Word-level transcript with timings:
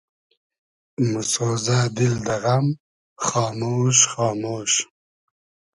موسۉزۂ 1.09 1.79
دیل 1.95 2.15
دۂ 2.25 2.35
غئم 2.43 2.65
خامۉش 3.25 3.97
خامۉش 4.11 4.73